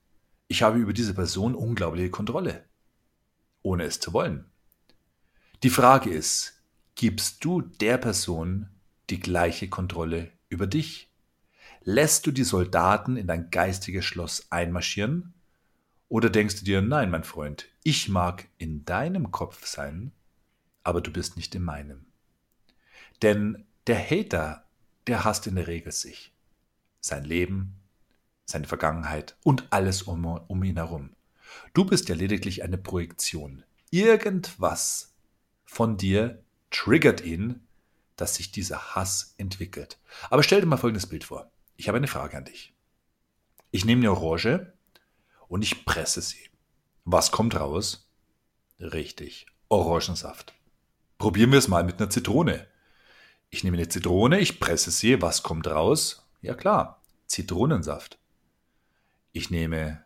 ich 0.48 0.64
habe 0.64 0.80
über 0.80 0.94
diese 0.94 1.14
Person 1.14 1.56
unglaubliche 1.56 2.10
Kontrolle, 2.10 2.66
ohne 3.62 3.84
es 3.84 4.00
zu 4.00 4.14
wollen. 4.14 4.46
Die 5.64 5.70
Frage 5.70 6.10
ist, 6.10 6.62
gibst 6.96 7.44
du 7.46 7.62
der 7.62 7.98
Person 7.98 8.70
die 9.10 9.20
gleiche 9.20 9.70
Kontrolle 9.70 10.32
über 10.50 10.68
dich? 10.68 11.10
Lässt 11.84 12.28
du 12.28 12.32
die 12.32 12.44
Soldaten 12.44 13.18
in 13.18 13.28
dein 13.28 13.50
geistiges 13.50 14.06
Schloss 14.06 14.52
einmarschieren? 14.52 15.34
Oder 16.10 16.30
denkst 16.30 16.60
du 16.60 16.66
dir, 16.66 16.82
nein, 16.82 17.10
mein 17.10 17.24
Freund, 17.24 17.70
ich 17.84 18.10
mag 18.10 18.48
in 18.58 18.86
deinem 18.86 19.32
Kopf 19.32 19.66
sein, 19.66 20.12
aber 20.84 21.02
du 21.02 21.12
bist 21.12 21.38
nicht 21.38 21.56
in 21.56 21.64
meinem? 21.64 22.06
Denn 23.22 23.66
der 23.88 24.00
Hater 24.00 24.63
der 25.08 25.24
hasst 25.24 25.48
in 25.48 25.56
der 25.56 25.68
Regel 25.68 25.92
sich, 25.92 26.34
sein 27.00 27.24
Leben, 27.24 27.76
seine 28.46 28.68
Vergangenheit 28.68 29.36
und 29.44 29.68
alles 29.72 30.04
um, 30.04 30.26
um 30.26 30.64
ihn 30.64 30.78
herum. 30.78 31.12
Du 31.74 31.86
bist 31.86 32.10
ja 32.10 32.16
lediglich 32.16 32.64
eine 32.64 32.78
Projektion. 32.78 33.64
Irgendwas 33.90 35.14
von 35.66 35.98
dir 35.98 36.44
triggert 36.72 37.22
ihn, 37.22 37.66
dass 38.16 38.36
sich 38.36 38.52
dieser 38.52 38.96
Hass 38.96 39.34
entwickelt. 39.38 40.00
Aber 40.30 40.44
stell 40.44 40.62
dir 40.62 40.68
mal 40.68 40.78
folgendes 40.78 41.08
Bild 41.08 41.24
vor. 41.24 41.52
Ich 41.78 41.88
habe 41.88 41.98
eine 41.98 42.08
Frage 42.08 42.38
an 42.38 42.46
dich. 42.46 42.74
Ich 43.72 43.86
nehme 43.86 44.02
eine 44.02 44.12
Orange 44.12 44.74
und 45.48 45.64
ich 45.64 45.86
presse 45.86 46.22
sie. 46.22 46.50
Was 47.06 47.32
kommt 47.32 47.60
raus? 47.60 48.08
Richtig, 48.80 49.48
Orangensaft. 49.70 50.54
Probieren 51.18 51.52
wir 51.52 51.60
es 51.60 51.68
mal 51.68 51.84
mit 51.84 52.00
einer 52.00 52.10
Zitrone. 52.10 52.68
Ich 53.54 53.64
nehme 53.64 53.78
eine 53.78 53.88
Zitrone, 53.88 54.40
ich 54.40 54.60
presse 54.60 54.90
sie, 54.90 55.22
was 55.22 55.44
kommt 55.44 55.68
raus? 55.68 56.26
Ja 56.42 56.56
klar, 56.56 57.04
Zitronensaft. 57.28 58.18
Ich 59.32 59.52
nehme 59.52 60.04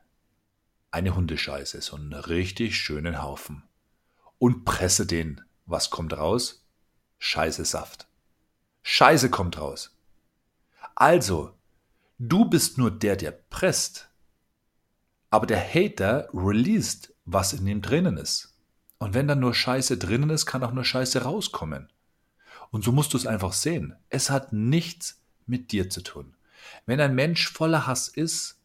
eine 0.92 1.16
Hundescheiße, 1.16 1.82
so 1.82 1.96
einen 1.96 2.12
richtig 2.12 2.78
schönen 2.78 3.24
Haufen 3.24 3.64
und 4.38 4.66
presse 4.66 5.06
den. 5.06 5.40
Was 5.66 5.90
kommt 5.92 6.12
raus? 6.18 6.66
Scheiße 7.20 7.64
Saft. 7.64 8.10
Scheiße 8.84 9.30
kommt 9.30 9.58
raus. 9.58 9.96
Also, 10.94 11.58
du 12.20 12.50
bist 12.50 12.78
nur 12.78 12.92
der, 12.92 13.16
der 13.16 13.32
presst. 13.32 14.10
Aber 15.30 15.48
der 15.48 15.62
Hater 15.62 16.28
released, 16.34 17.14
was 17.24 17.54
in 17.54 17.66
ihm 17.66 17.82
drinnen 17.82 18.18
ist. 18.18 18.58
Und 18.98 19.14
wenn 19.14 19.30
dann 19.30 19.40
nur 19.40 19.54
Scheiße 19.54 19.98
drinnen 19.98 20.32
ist, 20.32 20.46
kann 20.46 20.66
auch 20.66 20.74
nur 20.74 20.84
Scheiße 20.84 21.22
rauskommen. 21.22 21.88
Und 22.72 22.84
so 22.84 22.92
musst 22.92 23.14
du 23.14 23.18
es 23.18 23.28
einfach 23.28 23.54
sehen. 23.54 23.96
Es 24.10 24.30
hat 24.30 24.54
nichts 24.54 25.22
mit 25.46 25.72
dir 25.72 25.90
zu 25.90 26.02
tun. 26.02 26.36
Wenn 26.86 27.00
ein 27.00 27.16
Mensch 27.16 27.52
voller 27.52 27.88
Hass 27.88 28.08
ist, 28.08 28.58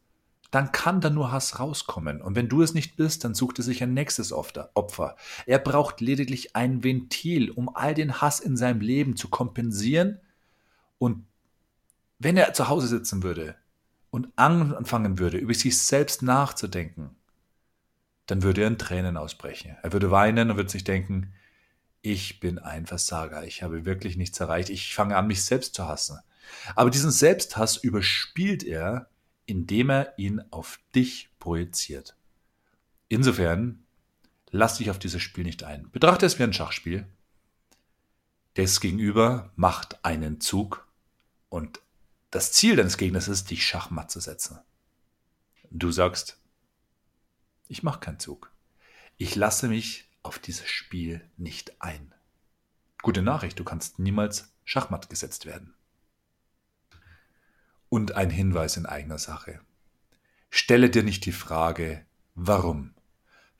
dann 0.51 0.71
kann 0.71 1.01
da 1.01 1.09
nur 1.09 1.31
Hass 1.31 1.59
rauskommen. 1.59 2.21
Und 2.21 2.35
wenn 2.35 2.47
du 2.47 2.61
es 2.61 2.75
nicht 2.75 2.95
bist, 2.95 3.23
dann 3.23 3.33
sucht 3.33 3.57
er 3.57 3.63
sich 3.63 3.81
ein 3.81 3.95
nächstes 3.95 4.31
Opfer. 4.31 5.15
Er 5.47 5.57
braucht 5.57 5.99
lediglich 5.99 6.55
ein 6.55 6.83
Ventil, 6.83 7.49
um 7.49 7.75
all 7.75 7.95
den 7.95 8.21
Hass 8.21 8.39
in 8.39 8.55
seinem 8.55 8.79
Leben 8.79 9.15
zu 9.15 9.29
kompensieren. 9.29 10.19
Und 10.99 11.25
wenn 12.19 12.37
er 12.37 12.53
zu 12.53 12.69
Hause 12.69 12.87
sitzen 12.87 13.23
würde 13.23 13.55
und 14.11 14.29
anfangen 14.35 15.17
würde, 15.17 15.37
über 15.37 15.55
sich 15.55 15.79
selbst 15.79 16.21
nachzudenken, 16.21 17.15
dann 18.27 18.43
würde 18.43 18.61
er 18.61 18.67
in 18.67 18.77
Tränen 18.77 19.17
ausbrechen. 19.17 19.75
Er 19.81 19.91
würde 19.91 20.11
weinen 20.11 20.51
und 20.51 20.57
würde 20.57 20.69
sich 20.69 20.83
denken, 20.83 21.33
ich 22.03 22.39
bin 22.39 22.59
ein 22.59 22.85
Versager, 22.85 23.43
ich 23.43 23.63
habe 23.63 23.85
wirklich 23.85 24.17
nichts 24.17 24.39
erreicht, 24.39 24.69
ich 24.69 24.93
fange 24.93 25.17
an, 25.17 25.25
mich 25.25 25.43
selbst 25.43 25.73
zu 25.73 25.87
hassen. 25.87 26.19
Aber 26.75 26.91
diesen 26.91 27.09
Selbsthass 27.09 27.77
überspielt 27.77 28.63
er 28.63 29.09
indem 29.45 29.89
er 29.89 30.17
ihn 30.17 30.41
auf 30.51 30.79
dich 30.95 31.29
projiziert. 31.39 32.15
Insofern, 33.09 33.83
lass 34.49 34.77
dich 34.77 34.89
auf 34.89 34.99
dieses 34.99 35.21
Spiel 35.21 35.43
nicht 35.43 35.63
ein. 35.63 35.89
Betrachte 35.91 36.25
es 36.25 36.39
wie 36.39 36.43
ein 36.43 36.53
Schachspiel. 36.53 37.05
Das 38.55 38.79
Gegenüber 38.79 39.51
macht 39.55 40.03
einen 40.05 40.39
Zug 40.39 40.87
und 41.49 41.81
das 42.31 42.51
Ziel 42.51 42.75
deines 42.75 42.97
Gegners 42.97 43.27
ist, 43.27 43.49
dich 43.51 43.65
schachmatt 43.65 44.09
zu 44.09 44.19
setzen. 44.19 44.59
Du 45.69 45.91
sagst, 45.91 46.37
ich 47.67 47.83
mache 47.83 47.99
keinen 47.99 48.19
Zug. 48.19 48.51
Ich 49.17 49.35
lasse 49.35 49.67
mich 49.67 50.07
auf 50.23 50.39
dieses 50.39 50.67
Spiel 50.67 51.21
nicht 51.37 51.81
ein. 51.81 52.13
Gute 53.01 53.21
Nachricht, 53.21 53.59
du 53.59 53.63
kannst 53.63 53.99
niemals 53.99 54.53
schachmatt 54.63 55.09
gesetzt 55.09 55.45
werden 55.45 55.73
und 57.93 58.15
ein 58.15 58.31
Hinweis 58.31 58.75
in 58.75 58.87
eigener 58.87 59.19
Sache. 59.19 59.59
Stelle 60.49 60.89
dir 60.89 61.03
nicht 61.03 61.27
die 61.27 61.31
Frage, 61.31 62.03
warum? 62.33 62.95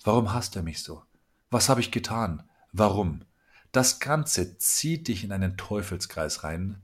Warum 0.04 0.34
hasst 0.34 0.56
er 0.56 0.64
mich 0.64 0.82
so? 0.82 1.04
Was 1.52 1.70
habe 1.70 1.82
ich 1.82 1.92
getan? 1.92 2.42
Warum? 2.72 3.22
Das 3.72 4.00
Ganze 4.00 4.58
zieht 4.58 5.08
dich 5.08 5.24
in 5.24 5.32
einen 5.32 5.56
Teufelskreis 5.56 6.44
rein, 6.44 6.82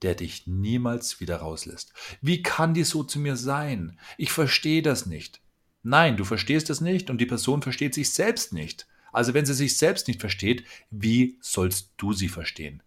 der 0.00 0.14
dich 0.14 0.46
niemals 0.46 1.20
wieder 1.20 1.36
rauslässt. 1.36 1.92
Wie 2.22 2.42
kann 2.42 2.72
die 2.72 2.84
so 2.84 3.04
zu 3.04 3.18
mir 3.18 3.36
sein? 3.36 3.98
Ich 4.16 4.32
verstehe 4.32 4.80
das 4.80 5.04
nicht. 5.04 5.42
Nein, 5.82 6.16
du 6.16 6.24
verstehst 6.24 6.70
es 6.70 6.80
nicht 6.80 7.10
und 7.10 7.18
die 7.18 7.26
Person 7.26 7.60
versteht 7.60 7.92
sich 7.92 8.14
selbst 8.14 8.54
nicht. 8.54 8.86
Also 9.16 9.32
wenn 9.32 9.46
sie 9.46 9.54
sich 9.54 9.78
selbst 9.78 10.08
nicht 10.08 10.20
versteht, 10.20 10.66
wie 10.90 11.38
sollst 11.40 11.92
du 11.96 12.12
sie 12.12 12.28
verstehen? 12.28 12.82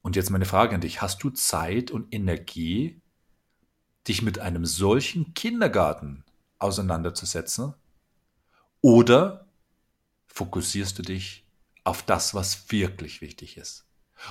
Und 0.00 0.16
jetzt 0.16 0.30
meine 0.30 0.46
Frage 0.46 0.74
an 0.74 0.80
dich, 0.80 1.02
hast 1.02 1.22
du 1.22 1.28
Zeit 1.28 1.90
und 1.90 2.14
Energie, 2.14 3.02
dich 4.08 4.22
mit 4.22 4.38
einem 4.38 4.64
solchen 4.64 5.34
Kindergarten 5.34 6.24
auseinanderzusetzen? 6.58 7.74
Oder 8.80 9.46
fokussierst 10.28 10.98
du 10.98 11.02
dich 11.02 11.44
auf 11.84 12.02
das, 12.02 12.32
was 12.32 12.72
wirklich 12.72 13.20
wichtig 13.20 13.58
ist? 13.58 13.84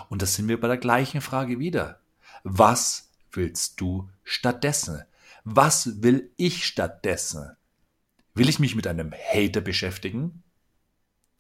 Und 0.10 0.24
das 0.24 0.34
sind 0.34 0.48
wir 0.48 0.60
bei 0.60 0.68
der 0.68 0.78
gleichen 0.78 1.22
Frage 1.22 1.60
wieder. 1.60 2.02
Was 2.44 3.12
willst 3.32 3.80
du 3.80 4.10
stattdessen? 4.24 5.04
Was 5.44 6.02
will 6.02 6.32
ich 6.38 6.66
stattdessen? 6.66 7.56
Will 8.40 8.48
ich 8.48 8.58
mich 8.58 8.74
mit 8.74 8.88
einem 8.88 9.12
Hater 9.12 9.60
beschäftigen? 9.60 10.44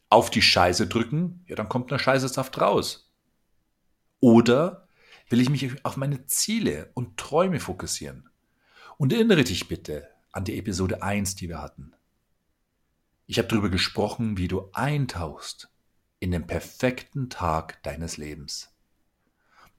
Auf 0.09 0.29
die 0.29 0.41
Scheiße 0.41 0.85
drücken? 0.85 1.45
Ja, 1.47 1.55
dann 1.55 1.69
kommt 1.69 1.93
eine 1.93 1.97
Scheißesaft 1.97 2.59
raus. 2.59 3.09
Oder 4.19 4.85
will 5.29 5.39
ich 5.39 5.49
mich 5.49 5.85
auf 5.85 5.95
meine 5.95 6.25
Ziele 6.25 6.91
und 6.95 7.15
Träume 7.15 7.61
fokussieren? 7.61 8.29
Und 8.97 9.13
erinnere 9.13 9.45
dich 9.45 9.69
bitte 9.69 10.09
an 10.33 10.43
die 10.43 10.57
Episode 10.57 11.01
1, 11.01 11.35
die 11.35 11.47
wir 11.47 11.61
hatten. 11.61 11.93
Ich 13.27 13.37
habe 13.37 13.47
darüber 13.47 13.69
gesprochen, 13.69 14.35
wie 14.35 14.49
du 14.49 14.69
eintauchst 14.73 15.69
in 16.19 16.31
den 16.31 16.47
perfekten 16.47 17.29
Tag 17.29 17.81
deines 17.83 18.17
Lebens. 18.17 18.73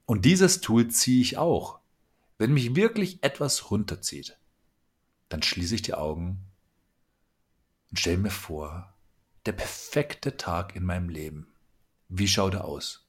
Und 0.07 0.25
dieses 0.25 0.59
Tool 0.59 0.87
ziehe 0.87 1.21
ich 1.21 1.37
auch. 1.37 1.81
Wenn 2.39 2.51
mich 2.51 2.75
wirklich 2.75 3.23
etwas 3.23 3.69
runterzieht, 3.69 4.39
dann 5.29 5.43
schließe 5.43 5.75
ich 5.75 5.83
die 5.83 5.93
Augen 5.93 6.47
und 7.91 7.99
stelle 7.99 8.17
mir 8.17 8.31
vor, 8.31 8.93
der 9.45 9.51
perfekte 9.51 10.37
Tag 10.37 10.75
in 10.75 10.83
meinem 10.83 11.09
Leben. 11.09 11.47
Wie 12.09 12.27
schaut 12.27 12.55
er 12.55 12.65
aus? 12.65 13.07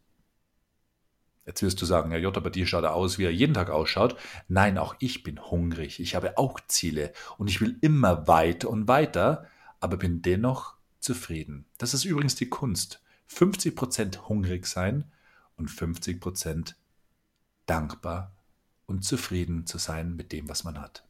Jetzt 1.45 1.63
wirst 1.63 1.81
du 1.83 1.87
sagen, 1.87 2.13
ja 2.13 2.19
Jota, 2.19 2.41
bei 2.41 2.51
dir 2.51 2.67
schaut 2.67 2.85
er 2.85 2.95
aus, 2.95 3.19
wie 3.19 3.25
er 3.25 3.33
jeden 3.33 3.55
Tag 3.55 3.71
ausschaut. 3.71 4.17
Nein, 4.47 4.79
auch 4.79 4.95
ich 5.01 5.23
bin 5.25 5.41
hungrig. 5.41 5.99
Ich 5.99 6.15
habe 6.15 6.39
auch 6.39 6.61
Ziele 6.69 7.13
und 7.37 7.49
ich 7.49 7.61
will 7.61 7.77
immer 7.81 8.29
weiter 8.29 8.71
und 8.71 8.87
weiter, 8.87 9.49
aber 9.81 9.97
bin 9.97 10.23
dennoch 10.23 10.77
zufrieden. 11.01 11.67
Das 11.79 11.95
ist 11.95 12.05
übrigens 12.05 12.37
die 12.37 12.49
Kunst. 12.49 13.03
50% 13.29 14.29
hungrig 14.29 14.67
sein 14.67 15.11
und 15.57 15.71
50% 15.71 16.75
dankbar 17.67 18.33
und 18.87 19.05
zufrieden 19.05 19.67
zu 19.67 19.79
sein 19.79 20.15
mit 20.15 20.33
dem, 20.33 20.49
was 20.49 20.65
man 20.65 20.81
hat. 20.81 21.05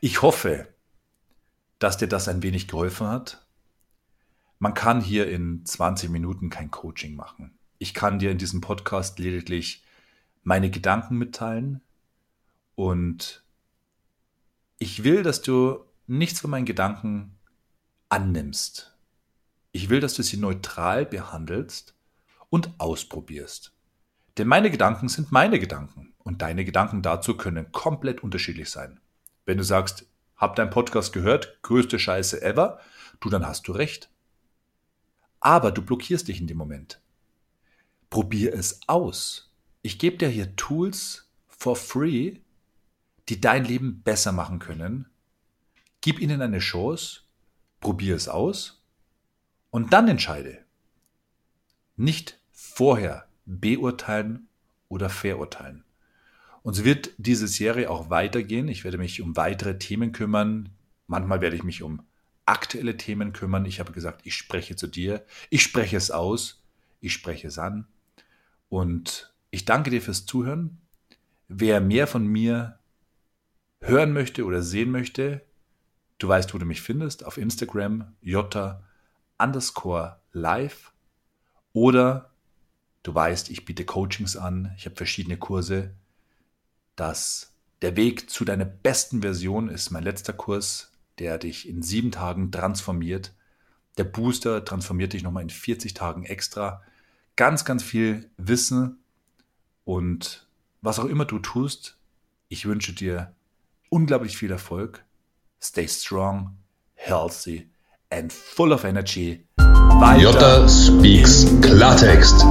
Ich 0.00 0.20
hoffe, 0.20 0.68
dass 1.80 1.96
dir 1.96 2.06
das 2.06 2.28
ein 2.28 2.44
wenig 2.44 2.68
geholfen 2.68 3.08
hat. 3.08 3.44
Man 4.60 4.74
kann 4.74 5.00
hier 5.00 5.28
in 5.28 5.64
20 5.64 6.10
Minuten 6.10 6.50
kein 6.50 6.70
Coaching 6.70 7.16
machen. 7.16 7.58
Ich 7.78 7.94
kann 7.94 8.18
dir 8.18 8.30
in 8.30 8.38
diesem 8.38 8.60
Podcast 8.60 9.18
lediglich 9.18 9.82
meine 10.44 10.70
Gedanken 10.70 11.16
mitteilen 11.16 11.80
und 12.74 13.42
ich 14.78 15.02
will, 15.04 15.22
dass 15.22 15.42
du 15.42 15.84
nichts 16.06 16.40
von 16.40 16.50
meinen 16.50 16.66
Gedanken 16.66 17.36
annimmst. 18.10 18.94
Ich 19.72 19.88
will, 19.88 20.00
dass 20.00 20.14
du 20.14 20.22
sie 20.22 20.36
neutral 20.36 21.06
behandelst 21.06 21.94
und 22.50 22.70
ausprobierst. 22.78 23.72
Denn 24.36 24.48
meine 24.48 24.70
Gedanken 24.70 25.08
sind 25.08 25.32
meine 25.32 25.58
Gedanken 25.58 26.12
und 26.18 26.42
deine 26.42 26.64
Gedanken 26.66 27.00
dazu 27.00 27.36
können 27.36 27.72
komplett 27.72 28.22
unterschiedlich 28.22 28.68
sein. 28.68 29.00
Wenn 29.46 29.56
du 29.58 29.64
sagst, 29.64 30.09
hab 30.40 30.56
dein 30.56 30.70
Podcast 30.70 31.12
gehört, 31.12 31.62
größte 31.62 31.98
Scheiße 31.98 32.40
ever, 32.40 32.80
du, 33.20 33.28
dann 33.28 33.46
hast 33.46 33.68
du 33.68 33.72
recht. 33.72 34.10
Aber 35.38 35.70
du 35.70 35.82
blockierst 35.82 36.28
dich 36.28 36.40
in 36.40 36.46
dem 36.46 36.56
Moment. 36.56 37.00
Probier 38.08 38.54
es 38.54 38.80
aus. 38.88 39.52
Ich 39.82 39.98
gebe 39.98 40.16
dir 40.16 40.28
hier 40.28 40.56
Tools 40.56 41.30
for 41.46 41.76
free, 41.76 42.38
die 43.28 43.40
dein 43.40 43.64
Leben 43.64 44.02
besser 44.02 44.32
machen 44.32 44.58
können. 44.58 45.10
Gib 46.00 46.18
ihnen 46.18 46.40
eine 46.40 46.58
Chance, 46.58 47.20
probier 47.80 48.16
es 48.16 48.28
aus 48.28 48.82
und 49.70 49.92
dann 49.92 50.08
entscheide. 50.08 50.64
Nicht 51.96 52.40
vorher 52.50 53.28
beurteilen 53.44 54.48
oder 54.88 55.10
verurteilen. 55.10 55.84
Und 56.62 56.74
so 56.74 56.84
wird 56.84 57.10
diese 57.18 57.48
Serie 57.48 57.90
auch 57.90 58.10
weitergehen. 58.10 58.68
Ich 58.68 58.84
werde 58.84 58.98
mich 58.98 59.20
um 59.22 59.36
weitere 59.36 59.78
Themen 59.78 60.12
kümmern. 60.12 60.70
Manchmal 61.06 61.40
werde 61.40 61.56
ich 61.56 61.62
mich 61.62 61.82
um 61.82 62.02
aktuelle 62.44 62.96
Themen 62.96 63.32
kümmern. 63.32 63.64
Ich 63.64 63.80
habe 63.80 63.92
gesagt, 63.92 64.22
ich 64.24 64.34
spreche 64.34 64.76
zu 64.76 64.86
dir. 64.86 65.24
Ich 65.48 65.62
spreche 65.62 65.96
es 65.96 66.10
aus. 66.10 66.62
Ich 67.00 67.12
spreche 67.12 67.48
es 67.48 67.58
an. 67.58 67.86
Und 68.68 69.32
ich 69.50 69.64
danke 69.64 69.90
dir 69.90 70.02
fürs 70.02 70.26
Zuhören. 70.26 70.78
Wer 71.48 71.80
mehr 71.80 72.06
von 72.06 72.26
mir 72.26 72.78
hören 73.80 74.12
möchte 74.12 74.44
oder 74.44 74.62
sehen 74.62 74.90
möchte, 74.90 75.42
du 76.18 76.28
weißt, 76.28 76.54
wo 76.54 76.58
du 76.58 76.66
mich 76.66 76.82
findest, 76.82 77.24
auf 77.24 77.38
Instagram, 77.38 78.14
jota 78.20 78.84
underscore 79.38 80.20
live 80.32 80.92
oder 81.72 82.30
du 83.02 83.14
weißt, 83.14 83.50
ich 83.50 83.64
biete 83.64 83.84
Coachings 83.84 84.36
an, 84.36 84.72
ich 84.76 84.84
habe 84.84 84.96
verschiedene 84.96 85.38
Kurse. 85.38 85.94
Das, 87.00 87.54
der 87.80 87.96
Weg 87.96 88.28
zu 88.28 88.44
deiner 88.44 88.66
besten 88.66 89.22
Version 89.22 89.70
ist 89.70 89.88
mein 89.90 90.02
letzter 90.02 90.34
Kurs, 90.34 90.92
der 91.18 91.38
dich 91.38 91.66
in 91.66 91.80
sieben 91.82 92.12
Tagen 92.12 92.52
transformiert. 92.52 93.32
Der 93.96 94.04
Booster 94.04 94.66
transformiert 94.66 95.14
dich 95.14 95.22
nochmal 95.22 95.44
in 95.44 95.48
40 95.48 95.94
Tagen 95.94 96.24
extra 96.24 96.82
ganz, 97.36 97.64
ganz 97.64 97.82
viel 97.82 98.28
Wissen 98.36 98.98
und 99.84 100.46
was 100.82 100.98
auch 100.98 101.06
immer 101.06 101.24
du 101.24 101.38
tust, 101.38 101.96
ich 102.48 102.66
wünsche 102.66 102.92
dir 102.92 103.34
unglaublich 103.88 104.36
viel 104.36 104.50
Erfolg. 104.50 105.02
Stay 105.58 105.88
strong, 105.88 106.58
healthy 106.96 107.70
and 108.10 108.30
full 108.30 108.74
of 108.74 108.84
energy. 108.84 109.46
Weiter 109.56 110.20
Jota 110.20 110.68
speaks 110.68 111.46
Klartext. 111.62 112.44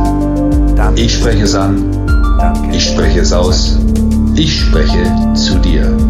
Ich 0.95 1.13
spreche 1.13 1.43
es 1.43 1.53
an. 1.53 2.73
Ich 2.73 2.83
spreche 2.83 3.19
es 3.19 3.31
aus. 3.31 3.77
Ich 4.39 4.57
spreche 4.57 5.03
zu 5.33 5.59
dir. 5.59 6.08